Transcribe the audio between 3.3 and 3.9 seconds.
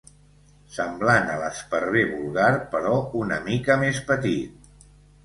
mica